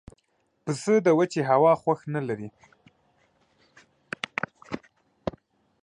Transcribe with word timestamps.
پسه 0.63 0.93
د 1.05 1.07
وچې 1.17 1.41
هوا 1.49 1.73
خوښ 1.81 1.99
نه 2.15 2.21
لري. 2.27 2.49